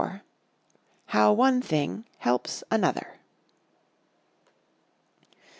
[1.09, 3.17] HOW ONE THING HELPS ANOTHER.